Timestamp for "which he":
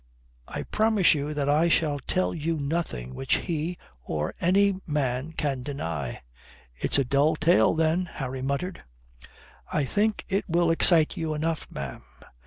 3.13-3.77